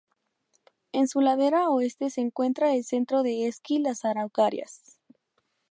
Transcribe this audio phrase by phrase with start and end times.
[0.93, 4.97] En su ladera oeste se encuentra el centro de esquí Las Araucarias.